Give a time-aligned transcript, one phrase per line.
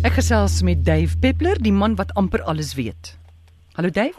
[0.00, 3.10] Ek gesels met Dave Peppler, die man wat amper alles weet.
[3.76, 4.16] Hallo Dave.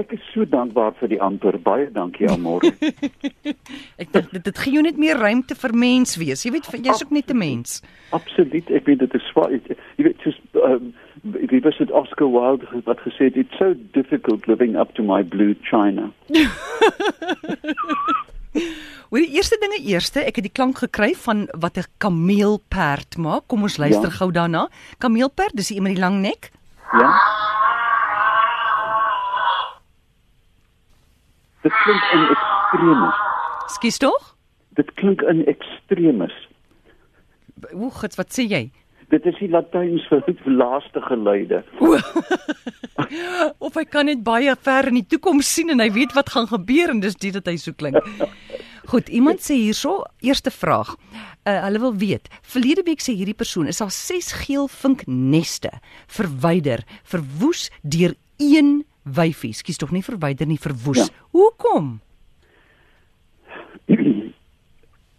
[0.00, 1.58] Ek is so dankbaar vir die amper.
[1.60, 2.70] Baie dankie almôre.
[4.02, 6.46] ek dink dit, dit gee jou net meer ruimte vir mens wees.
[6.46, 7.82] Jy weet jy's ook net 'n mens.
[8.16, 8.72] Absoluut.
[8.72, 9.52] Ek weet dit is swaar.
[9.52, 10.94] Jy weet soos um,
[11.52, 15.20] wie was dit Oscar Wilde wat gesê het it's so difficult living up to my
[15.20, 16.08] blue china.
[19.10, 23.48] Oor die eerste dinge eerste, ek het die klank gekry van wat 'n kameelperd maak.
[23.48, 24.16] Kom ons luister ja.
[24.20, 24.68] gou daarna.
[24.98, 26.50] Kameelperd, dis iemand met die lang nek?
[26.92, 27.10] Ja.
[31.62, 33.16] Dit klink in ekstremes.
[33.66, 34.36] Skus tog?
[34.68, 36.48] Dit klink in ekstremes.
[37.72, 38.70] Hoe gits wat sê jy?
[39.08, 40.04] Dit is die Latyns
[40.44, 41.62] vir laaste geluide.
[43.64, 46.48] of hy kan net baie ver in die toekoms sien en hy weet wat gaan
[46.50, 47.96] gebeur en dis dit wat hy so klink.
[48.88, 50.94] Goed, iemand sê hierso, eerste vraag.
[51.44, 55.72] Uh, hulle wil weet, verlede week sê hierdie persoon is al 6 geel vinkneste
[56.18, 59.54] verwyder, verwoes deur een wyfie.
[59.56, 61.04] Skus tog nie verwyder nie, verwoes.
[61.04, 61.28] Ja.
[61.36, 61.94] Hoekom?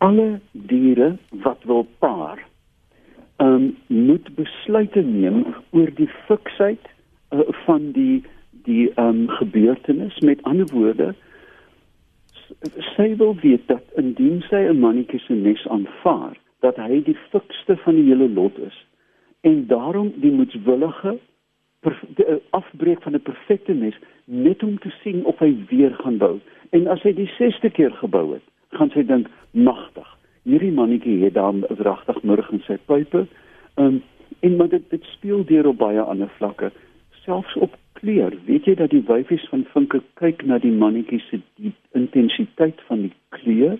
[0.05, 1.15] Alle diere
[1.45, 2.45] wat wil paar
[3.39, 6.91] um, moet besluite neem oor die fiksheid
[7.31, 8.23] uh, van die
[8.67, 10.19] die um, gebeurtenis.
[10.19, 11.13] Met ander woorde
[12.95, 17.77] sy wil weet dat indien sy 'n mannetjie se nes aanvaar dat hy die fikste
[17.77, 18.85] van die hele lot is.
[19.41, 21.17] En daarom die moetswillige
[21.85, 26.39] uh, afbreek van 'n perfekte nes net om te sien of hy weer gaan bou.
[26.69, 31.33] En as hy die 6ste keer gebou het gaan sy dink magtig hierdie mannetjie het
[31.33, 33.27] dan wragtig murg in sy pype.
[33.75, 34.01] Ehm um,
[34.39, 36.71] en maar dit dit speel deur op baie ander vlakke,
[37.25, 38.33] selfs op kleur.
[38.45, 43.01] Weet jy dat die wyfies van vinke kyk na die mannetjie se die intensiteit van
[43.07, 43.77] die kleur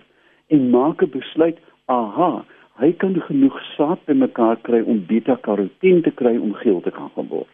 [0.47, 2.45] en maak 'n besluit, aha,
[2.79, 7.51] hy kan genoeg saad bymekaar kry om beta-karoteen te kry om geel te kan word.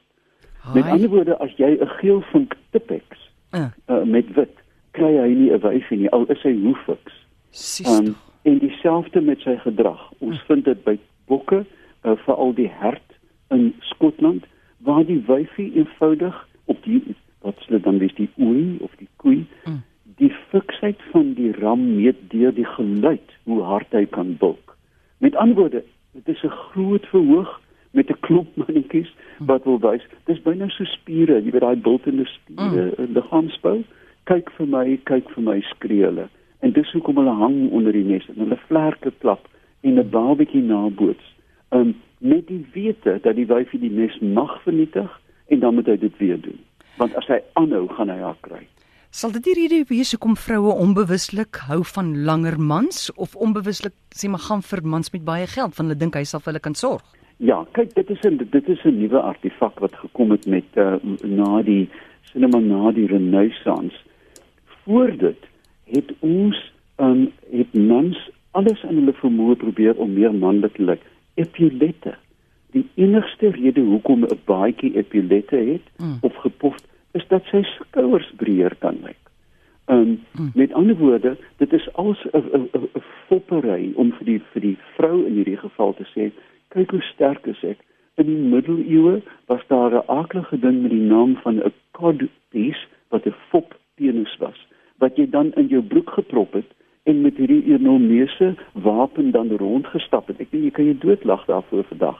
[0.73, 3.05] Met ander woorde, as jy 'n geel vink tipex
[3.51, 3.69] uh.
[3.87, 4.55] uh, met wit,
[4.91, 7.13] kry hy nie 'n wyfie nie al is hy hoe fiks.
[7.87, 10.01] Um, en dieselfde met sy gedrag.
[10.21, 11.63] Ons vind dit by bokke,
[12.05, 13.15] uh, veral die hert
[13.53, 14.45] in Skotland
[14.85, 16.37] waar die wyfie eenvoudig
[16.69, 17.01] op die
[17.45, 19.81] wat hulle dan weet die oei of die koei mm.
[20.21, 24.77] die fiksheid van die ram meet deur die geluid hoe hard hy kan bulk.
[25.25, 27.61] Met ander woorde, dit is 'n groot verhoog
[27.97, 29.49] met 'n klomp mannetjies mm.
[29.49, 30.05] wat wil wys.
[30.29, 33.13] Dis byna so spiere, jy weet daai bultende spiere mm.
[33.17, 33.83] liggaamsbou.
[34.29, 36.29] Kyk vir my, kyk vir my skree hulle
[36.59, 39.47] en dis hoekom hulle hang onder die nes en hulle vlerke klap
[39.81, 41.35] en 'n babatjie naboots.
[41.71, 45.97] Um met die wete dat die wyfie die nes mag vernietig en dan moet hy
[45.97, 46.59] dit weer doen.
[46.97, 48.63] Want as hy aanhou, gaan hy haar kry.
[49.15, 54.27] Sal dit die rede wees hoekom vroue onbewuslik hou van langer mans of onbewuslik sê
[54.29, 56.75] maar gaan vir mans met baie geld want hulle dink hy sal vir hulle kan
[56.75, 57.03] sorg?
[57.37, 60.95] Ja, kyk, dit is 'n dit is 'n nuwe artefak wat gekom het met uh,
[61.23, 61.89] na die
[62.31, 63.95] sinema na die renaissance.
[64.83, 65.39] Voor dit
[65.85, 71.03] het ons um, het mans alles in hulle vermoë probeer om meer manlik te lyk.
[71.35, 72.15] Epilette.
[72.75, 76.17] Die enigste rede hoekom 'n baadjie epilette het mm.
[76.21, 76.75] of gepof
[77.11, 79.19] is dat sy skouers breër kan lyk.
[79.87, 80.51] Um, mm.
[80.53, 82.69] Met ander woorde, dit is als 'n
[83.27, 86.31] foppery om vir die vir die vrou in hierdie geval te sê,
[86.67, 87.79] kyk hoe sterk is ek.
[88.15, 93.25] In die middeleeue was daar 'n aardige ding met die naam van 'n codpiece wat
[93.25, 94.59] 'n fop penis was
[95.03, 96.69] wat jy dan in jou broek geprop het
[97.05, 100.39] en met hierdie enormeuse wapen dan rondgestap het.
[100.41, 102.17] Ek weet jy kan jy doodlag daarvoor vandag.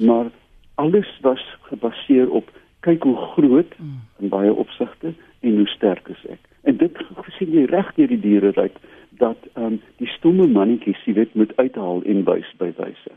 [0.00, 0.30] Maar
[0.74, 4.00] alles was gebaseer op kyk hoe groot mm.
[4.18, 6.38] in baie opsigte en hoe sterk is ek.
[6.62, 6.94] En dit
[7.38, 8.76] sien jy reg deur die diere uit
[9.20, 13.12] dat ehm um, die stomme mannetjies jy weet moet uithaal en wys by wyse.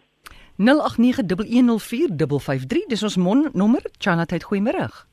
[0.57, 0.67] 0891104553
[2.87, 3.83] dis ons mon nommer.
[3.99, 5.12] Chanat, goeiemôre.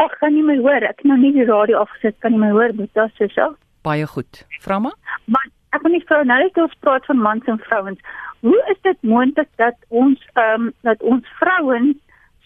[0.00, 0.84] Ag, kan nie my hoor.
[0.88, 2.16] Ek het nou nie die radio afgesit.
[2.24, 3.54] Kan nie my hoor, Boeta se so.
[3.84, 4.44] Baie goed.
[4.64, 4.96] Vra maar.
[5.24, 8.00] Maar ek wil net vir nou net ons praat van mans en vrouens.
[8.40, 11.96] Hoe is dit moontlik dat ons ehm um, dat ons vrouens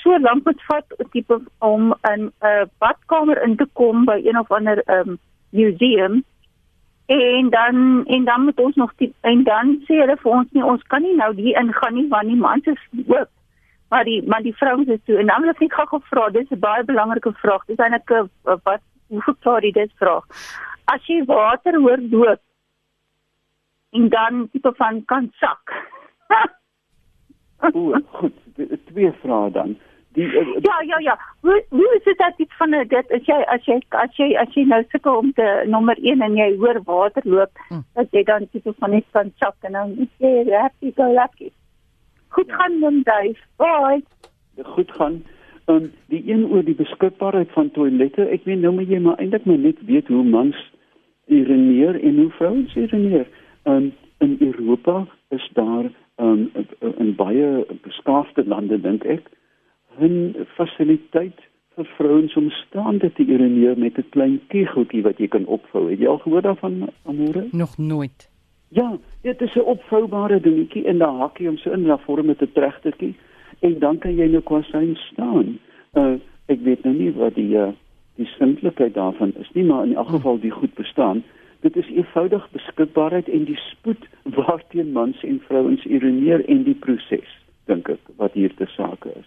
[0.02, 4.50] so lank moet vat tipe om 'n uh, badkamer in te kom by een of
[4.50, 5.18] ander ehm um,
[5.50, 6.24] museum
[7.06, 10.64] en dan en dan moet ons nog die, en dan sê hulle vir ons nie
[10.64, 13.28] ons kan nie nou hier ingaan nie want die mans is oop
[13.94, 15.18] maar die maar die vrouens is toe.
[15.18, 17.64] En dan wil ek net gou gevra dis 'n baie belangrike vraag.
[17.70, 18.30] Dis eintlik 'n
[18.68, 20.24] wat hoe verklaar jy dit vraag.
[20.94, 22.40] As jy water hoor doop
[23.92, 25.74] en dan tipe van kan sak.
[27.72, 28.38] O goed
[28.86, 29.76] twee vrae dan.
[30.14, 31.18] Die uh, ja ja ja.
[31.40, 34.54] Hoe hoe is dit dat iets van dit as jy as jy as jy as
[34.54, 37.82] jy nou sukkel om te nommer 1 en jy hoor water loop hm.
[37.94, 41.50] dat jy dan tipe van net kan sak en dan sê jy happy go lucky
[42.34, 42.56] Goed Ja.
[42.56, 43.36] gaan dan Dave.
[43.56, 44.02] Bye.
[44.62, 45.22] Goed gaan.
[45.66, 48.26] Um, die een oor die beskikbaarheid van toilette.
[48.28, 50.58] Ek weet nou moet jy maar eintlik maar net weet hoe mans
[51.26, 53.26] urineer en hoe vrouens urineer.
[53.64, 55.88] Um, in Europa is daar
[56.20, 56.50] um,
[56.98, 59.30] in baie beskaafde lande dink ek
[60.00, 61.38] 'n fasiliteit
[61.76, 65.90] vir vrouens om staande te urineer met 'n klein kegeltjie wat jy kan opvou.
[65.90, 67.48] Het jy al gehoor daarvan, Amore?
[67.52, 68.30] Nog nooit.
[68.68, 72.26] Ja, dit is 'n opvoubare dingetjie en dan hak jy hom so in na vorm
[72.26, 73.14] met 'n tregtertjie
[73.60, 75.58] en dan kan jy nou kwasyn staan.
[75.92, 76.14] Uh
[76.46, 77.72] ek weet nou nie wat die uh
[78.14, 81.22] die simpelheid daarvan is nie, maar in elk geval die goed bestaan.
[81.60, 84.08] Dit is eenvoudig beskikbaarheid en die spoed
[84.38, 87.30] waarteen mans en vrouens urineer en die proses,
[87.64, 89.26] dink ek, wat hier te sake is.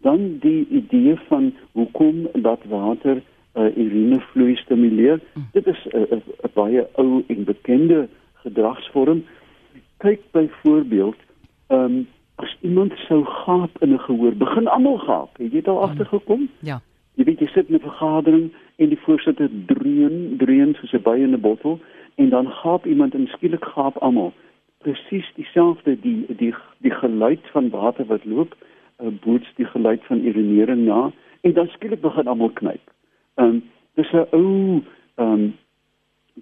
[0.00, 3.22] Dan die idee van hoekom dat water
[3.54, 5.20] uh, urinevloei stimuleer.
[5.52, 8.08] Dit is 'n uh, uh, uh, baie ou en bekende
[8.44, 9.24] gedragsvorm.
[10.04, 11.20] Kyk byvoorbeeld,
[11.66, 15.30] ehm um, as iemand sou gaap in 'n gehoor, begin almal gaap.
[15.36, 16.48] Het jy dit al agtergekom?
[16.60, 16.80] Ja.
[17.14, 21.16] Jy weet jy sit in 'n vergadering en die voorsitter dreun, dreun soos 'n by
[21.22, 21.80] in 'n bottel
[22.14, 24.32] en dan gaap iemand en skielik gaap almal.
[24.78, 28.56] Presies dieselfde die die die geluid van water wat loop,
[29.02, 32.90] uh, boots die geluid van urinering na en dan skielik begin almal knyp.
[33.34, 33.62] Ehm um,
[33.94, 34.82] dis 'n ou
[35.14, 35.54] ehm um,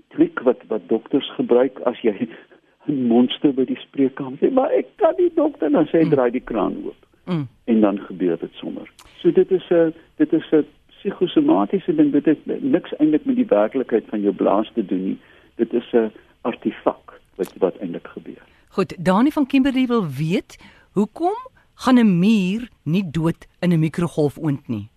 [0.09, 2.29] triek wat wat dokters gebruik as jy
[2.89, 6.41] 'n monster by die spreekkamer sê, maar ek kan nie dokter dan sê draai die
[6.45, 7.47] kraan oop Mm.
[7.65, 8.91] en dan gebeur dit sommer.
[9.21, 10.67] So dit is 'n dit is 'n
[10.99, 15.19] psigosomatiese ding dit het niks eintlik met die werklikheid van jou blaas te doen nie.
[15.57, 16.11] Dit is 'n
[16.41, 18.43] artefak wat wat eintlik gebeur.
[18.69, 20.59] Goed, Dani van Kimberley wil weet,
[20.93, 21.37] hoekom
[21.75, 24.89] gaan 'n muur nie dood in 'n mikrogolfoond nie?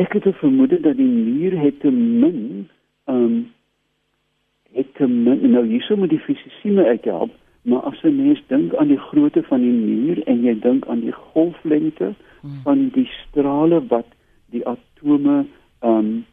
[0.00, 2.68] Ek het 'n vermoede dat die muur het te min
[3.04, 3.52] ehm um,
[4.72, 7.30] het te min nou hierso moet die fisisie my uithelp,
[7.62, 11.00] maar as 'n mens dink aan die grootte van die muur en jy dink aan
[11.00, 12.60] die golflengte Hmm.
[12.62, 14.06] van die strale wat
[14.50, 15.46] die atome
[15.78, 16.24] ehm um,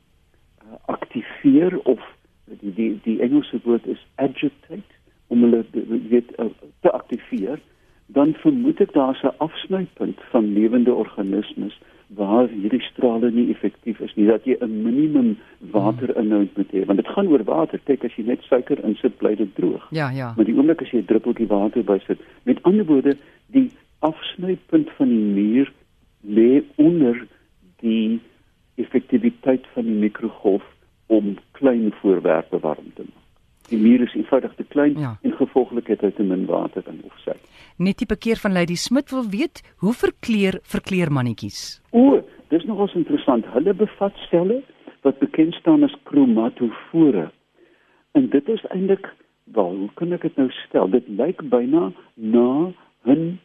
[0.86, 2.00] aktiveer of
[2.44, 4.96] die die die Engelse woord is agitate
[5.28, 6.46] om hulle jy weet uh,
[6.80, 7.60] te aktiveer
[8.06, 14.14] dan vermoed ek daar's 'n afsnypunt van lewende organismes waar hierdie strale nie effektief is
[14.16, 15.38] nie dat jy 'n minimum
[15.72, 17.80] waterinhoud moet hê want dit gaan oor water.
[17.84, 19.88] Kyk as jy net suiker insit bly dit droog.
[19.92, 20.34] Ja, ja.
[20.36, 23.18] maar die oomblik as jy 'n druppeltjie water bysit met ander woorde
[23.48, 25.72] die afsnypunt van die muur
[26.28, 27.28] lê onder
[27.82, 28.20] die
[28.76, 30.64] effektiwiteit van die mikrogolf
[31.08, 33.24] om klein voorwerpe warm te maak.
[33.70, 35.18] Die muur is eenvoudig te klein Ja.
[35.22, 37.36] en gevolglik het hy te min water in of sy
[37.78, 41.78] Net die bekeer van Lady Smit wil weet, hoe verkleur verkleermannetjies?
[41.94, 43.46] O, dis nogals interessant.
[43.54, 44.64] Hulle bevat selle
[45.06, 47.28] wat bekend staan as kromatofore.
[48.18, 49.06] En dit is eintlik,
[49.54, 50.90] wel, hoe kan ek dit nou stel?
[50.90, 52.74] Dit lyk byna na
[53.06, 53.38] 'n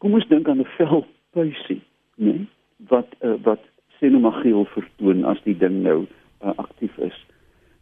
[0.00, 1.82] kom ons dink aan 'n velpuisie,
[2.16, 2.32] né?
[2.32, 2.48] Nee?
[2.88, 3.60] Wat uh, wat
[4.00, 6.06] senomagiel vertoon as die ding nou
[6.42, 7.16] uh, aktief is.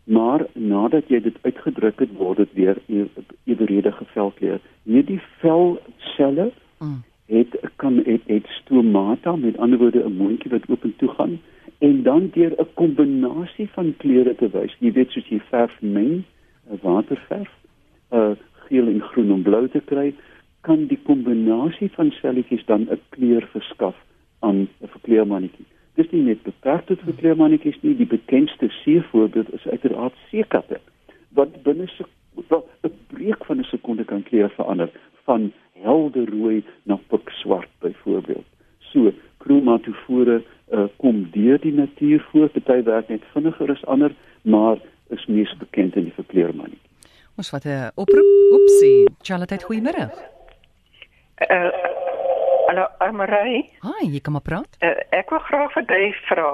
[0.04, 3.06] Maar nadat jy dit uitgedruk het, word dit weer e-
[3.44, 4.60] eweredige velkleur.
[4.82, 6.52] Hierdie velselle
[6.82, 7.02] Mm.
[7.26, 11.40] het kan het, het stomata met ander woorde 'n mondjie wat oop en toe gaan
[11.78, 14.76] en dan deur 'n kombinasie van kleure te wys.
[14.78, 16.24] Jy weet soos jy verf meng,
[16.82, 17.50] waterverf,
[18.12, 18.30] uh
[18.66, 20.14] geel en groen om blou te kry,
[20.60, 23.96] kan die kombinasie van selletjies dan 'n kleur verskaf
[24.38, 25.66] aan 'n verkleermannetjie.
[25.94, 30.80] Dis nie net beperk tot verkleermannetjies nie, die bekendste seevoorbeeld is uiteraard seekatte
[31.36, 32.04] wat binne se
[32.48, 34.90] wel 'n breek van 'n sekonde kan kleur verander
[35.24, 38.46] van helder rooi na pikswart byvoorbeeld.
[38.78, 44.76] So kromatofore uh, kom deur die natuur voor, party werk net vinniger as ander, maar
[45.08, 46.90] is mees bekend in die verkleermannetjie.
[47.36, 48.30] Ons wat 'n oproep.
[48.52, 49.08] Oepsie.
[49.22, 50.10] Charlotte, goeiemôre.
[51.50, 51.91] Uh,
[52.72, 54.76] hallo Amarai, Haai, jy kan maar praat.
[54.80, 56.50] uh, ek wil graag vir Dave vra.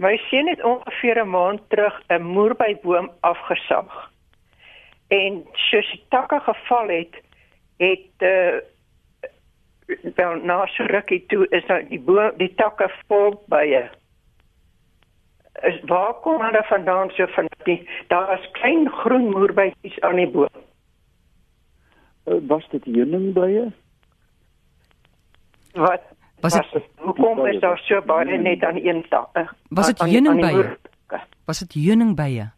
[0.00, 4.10] My seun het ongeveer 'n maand terug 'n moerbeiboom afgesaag.
[5.08, 7.14] En soos die takke geval het,
[7.76, 8.56] het uh,
[10.16, 13.90] wel na so rukkie toe is nou die boom die takke vol bye.
[15.62, 20.30] Is waar kom hulle vandaan so van die daar is klein groen moerbytjies aan die
[20.30, 20.56] boom.
[22.26, 23.72] Uh, was dit heuningbye?
[25.72, 26.00] Wat
[26.40, 26.88] Was was dit-?
[26.96, 29.28] Hoekom is daar so baie net aan een tak?
[29.32, 30.76] eh, Was dit die- die heuningbye?
[31.44, 32.50] Was dit heuningbye?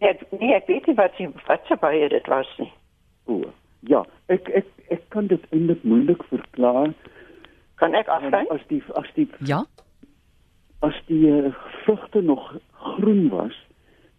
[0.00, 2.72] Nee, nee, ek weet nie wat se wat se baie dit was nie.
[3.26, 3.40] O,
[3.80, 6.92] ja, ek ek ek kan dit eintlik moeilik verklaar
[7.74, 8.48] Kan ek afsluit?
[8.50, 9.64] as die as die Ja?
[10.82, 11.52] as die uh,
[11.84, 13.54] vrugte nog groen was,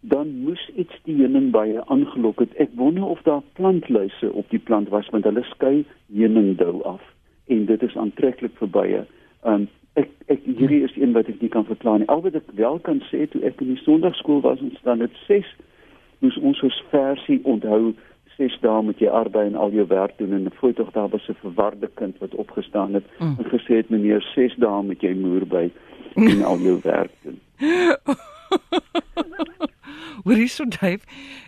[0.00, 2.54] dan moes iets die heuningbye aangelok het.
[2.58, 7.00] Ek wonder of daar plantluise op die plant was want hulle skei heuningdou af
[7.46, 9.04] en dit is aantreklik vir bye.
[9.42, 12.08] Um ek ek hierdie is een wat ek nie kan verklaar nie.
[12.12, 15.22] Al wat ek wel kan sê toe ek in die Sondagskool was ons dan dit
[15.26, 15.54] 6
[16.24, 17.94] moes ons ons versie onthou
[18.36, 21.28] 6 dae moet jy arbei en al jou werk doen en voor tog daar was
[21.28, 23.36] 'n verwarde kind wat opgestaan het mm.
[23.38, 25.70] en gesê het meneer 6 dae moet jy moer by
[26.16, 27.40] en al jou werk doen.
[30.24, 31.00] Hoorie so Dave,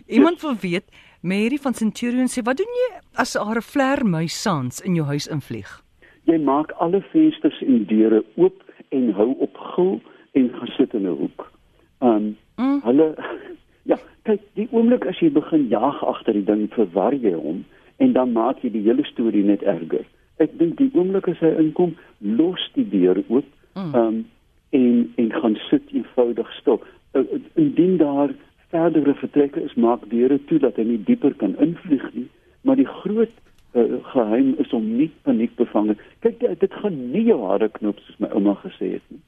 [0.07, 0.85] iemand wil weet,
[1.21, 5.83] Mary van Centurion sê, wat doen jy as 'n vleermuis saans in jou huis invlieg?
[6.29, 8.63] Jy maak alle vensters en deure oop
[8.95, 9.95] en hou op gil
[10.37, 11.51] en gaan sit in 'n hoek.
[11.99, 12.79] Um mm.
[12.85, 13.07] hulle
[13.91, 17.65] ja, kyk, die oomblik as jy begin jag agter die ding, verwar jy hom
[17.97, 20.05] en dan maak jy die hele storie net erger.
[20.37, 23.49] Ek dink die oomblik as hy inkom, los die deur oop.
[23.75, 23.95] Mm.
[23.95, 24.25] Um
[24.69, 26.81] en en gaan sit eenvoudig stil.
[27.17, 28.29] Uh, indien daar
[28.69, 32.27] verdere vertrekke is maak deure toe dat hy nie dieper kan invlieg nie,
[32.61, 33.33] maar die groot
[33.73, 35.95] uh, geheim is om nie paniek bevange.
[36.19, 39.21] Kyk dit gaan nie jou hare knoop soos my ouma gesê het nie.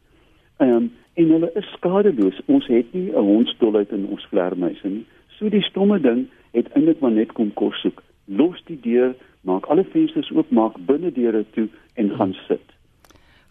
[0.61, 2.37] Ehm um, en hulle is skadeloos.
[2.45, 5.05] Ons het nie 'n hondsdol uit in ons vlermuise nie.
[5.37, 8.03] So die stomme ding het eintlik maar net kom kos soek.
[8.25, 12.63] Los die deur, maak alle vensters oop, maak binne deure toe en gaan sit.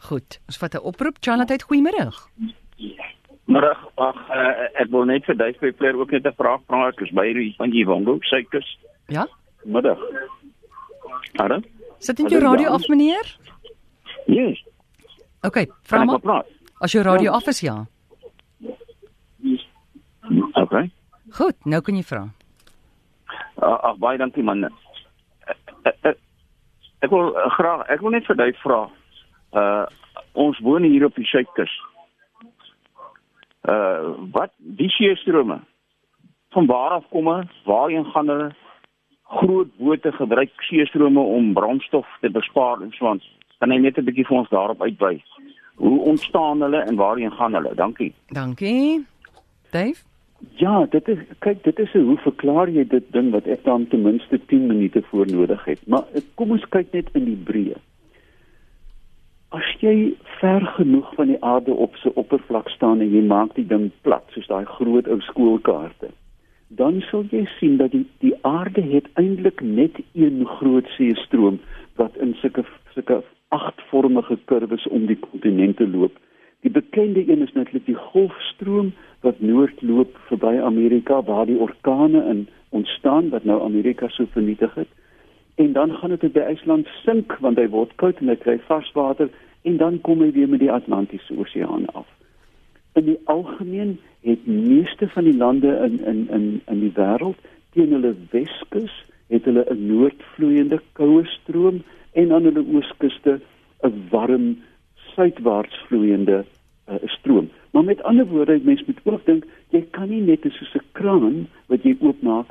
[0.09, 1.17] Goed, ons vat 'n oproep.
[1.21, 2.09] Charlotte, goeiemôre.
[3.45, 6.89] Middag, ag uh, ek wil net vir Duif Peppler ook net 'n vraag vra.
[6.89, 8.79] Ek is by hier van Jiwongo, Suikus.
[9.09, 9.27] Ja?
[9.65, 9.99] Middag.
[11.39, 11.61] Hallo.
[11.99, 13.37] Sit jy jou radio af, meneer?
[14.27, 14.49] Ja.
[14.49, 14.65] Yes.
[15.43, 16.45] OK, vra maar.
[16.81, 17.37] As jou radio ja.
[17.37, 17.87] af is, ja.
[20.53, 20.75] OK.
[21.31, 22.25] Goed, nou kan jy vra.
[23.61, 24.65] Uh, ag baie dankie man.
[25.85, 26.17] Ek, ek,
[27.05, 28.85] ek wil graag ek wil net vir Duif vra.
[29.57, 29.87] Uh
[30.39, 31.73] ons woon hier op die Suikus
[33.69, 35.59] uh wat die seestrome
[36.55, 37.27] van waar af kom
[37.65, 38.51] waarheen gaan hulle
[39.31, 43.21] groot bote gebruik seestrome om brandstof te bespaar en so aan.
[43.59, 45.21] Kan jy net 'n bietjie vir ons daarop uitwy
[45.81, 47.75] hoe ontstaan hulle en waarheen gaan hulle?
[47.75, 48.15] Dankie.
[48.27, 49.07] Dankie.
[49.71, 50.03] Dave?
[50.57, 54.03] Ja dit is kyk dit is hoe verklaar jy dit ding wat ek dan ten
[54.03, 55.87] minste 10 minute voor nodig het.
[55.87, 57.81] Maar kom ons kyk net in die breë.
[59.57, 63.67] As jy ver genoeg van die aarde op se oppervlak staan en jy maak die
[63.67, 66.13] ding plat soos daai groot ou skoolkaarte
[66.79, 71.59] dan sal jy sien dat die die aarde het eintlik net een groot seestroom
[72.01, 76.19] wat in sulke sulke agtvormige kurwes om die kontinente loop
[76.67, 78.93] die bekende een is natuurlik die golfstroom
[79.27, 84.99] wat noordloop verby Amerika waar die orkane in ontstaan wat nou Amerika so vernietig het
[85.55, 89.29] en dan gaan dit by IJsland sink want hy word koud en hy kry varswater
[89.69, 92.07] en dan kom hy weer met die Atlantiese Oseaan af.
[92.99, 97.39] In die algemeen het meeste van die lande in in in in die wêreld
[97.73, 98.95] teen hulle Weskus
[99.29, 103.41] het hulle 'n noordvloeiende koue stroom en aan hulle ooskuste
[103.83, 104.59] 'n warm
[105.15, 106.45] suidwaarts vloeiende
[106.89, 107.51] uh, stroom.
[107.71, 111.47] Maar met ander woorde, mense moet ook dink, jy kan nie net soos 'n kraan
[111.67, 112.47] wat jy oopmaak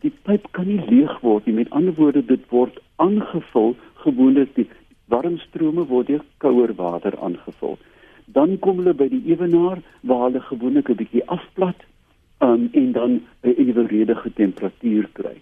[0.00, 1.54] die pyp kan nie leeg word nie.
[1.54, 4.68] Met ander woorde, dit word aangevul gewoonlik die
[5.06, 7.78] warm strome word deur kouer water aangevul.
[8.32, 11.80] Dan kom hulle by die ewenaar waar hulle gewoonlik 'n bietjie afplat
[12.40, 15.36] um, en dan 'n eweredige temperatuur kry.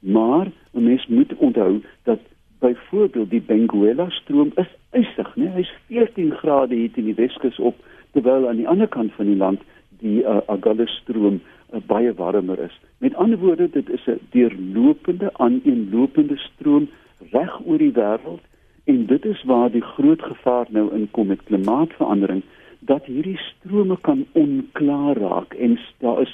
[0.00, 2.20] Maar 'n mens moet onthou dat
[2.58, 5.52] byvoorbeeld die Benguela stroom is ysig, né?
[5.54, 7.76] Hy's 14 grade hier in die Weskus op
[8.12, 9.60] terwyl aan die ander kant van die land
[10.00, 11.40] die uh, Agulhas stroom
[11.72, 12.80] uh, baie warmer is.
[12.98, 16.88] Met ander woorde, dit is 'n deurlopende aaneenlopende stroom
[17.30, 18.44] reg oor die wêreld
[18.90, 22.42] en dit is waar die groot gevaar nou inkom met klimaatsverandering
[22.90, 26.32] dat hierdie strome kan onklaar raak en daar is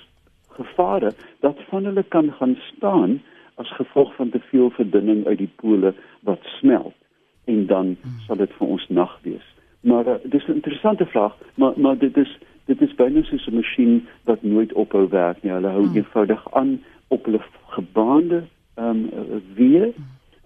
[0.58, 3.18] gevare dat van hulle kan gaan staan
[3.54, 6.94] as gevolg van te veel verdunning uit die pole wat smelt
[7.44, 7.96] en dan
[8.26, 9.46] sal dit vir ons nag wees.
[9.80, 13.54] Maar uh, dis 'n interessante vraag, maar maar dit is dit is byna soos 'n
[13.54, 15.52] masjien wat nooit ophou werk nie.
[15.52, 15.96] Hulle hou hmm.
[15.96, 18.42] eenvoudig aan op hulle gebaande
[18.74, 19.92] ehm um, weer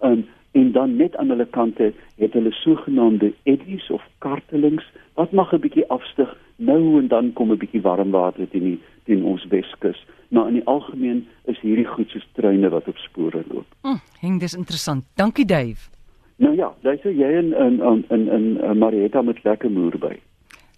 [0.01, 5.53] um, en dan net aan hulle kante het hulle sogenaamde eddies of kartelings wat mag
[5.53, 9.45] 'n bietjie afstyg nou en dan kom 'n bietjie warm water teen die teen ons
[9.47, 13.67] Weskus maar in die algemeen is hierdie goed soos treine wat op spore loop.
[13.81, 15.03] Hm, hing dis interessant.
[15.19, 15.89] Dankie Dave.
[16.35, 20.15] Nou ja, jy sê jy in in in in, in Marietta met lekker moer by.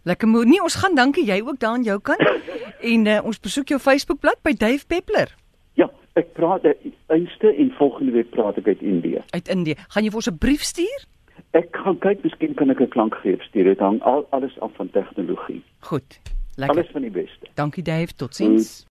[0.04, 0.46] Lekker moer.
[0.46, 2.26] Nee, ons gaan dankie jy ook daar aan jou kant.
[2.94, 5.36] en uh, ons besoek jou Facebookblad by Dave Peppler.
[6.14, 6.66] Ek praat
[7.08, 9.24] eerste en volgende week praat ek uit Indië.
[9.30, 9.76] Uit Indië.
[9.88, 11.06] Gaan jy vir ons 'n brief stuur?
[11.52, 13.64] Ek gaan kyk, miskien kan ek 'n klankgreep stuur.
[13.64, 15.64] Dit hang al alles af van tegnologie.
[15.80, 16.20] Goed.
[16.56, 16.78] Lekker.
[16.78, 17.48] Alles van die beste.
[17.54, 18.14] Dankie Dave.
[18.16, 18.86] Totsiens.
[18.86, 18.92] Hmm.